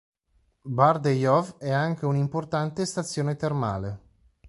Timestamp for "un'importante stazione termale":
2.07-3.99